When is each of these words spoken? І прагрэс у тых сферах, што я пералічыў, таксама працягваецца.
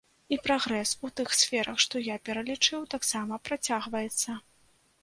І 0.35 0.37
прагрэс 0.45 0.93
у 1.07 1.09
тых 1.21 1.35
сферах, 1.41 1.77
што 1.85 2.03
я 2.09 2.17
пералічыў, 2.31 2.89
таксама 2.95 3.43
працягваецца. 3.51 4.41